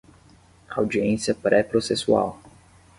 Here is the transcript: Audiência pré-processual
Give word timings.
Audiência 0.69 1.35
pré-processual 1.35 2.39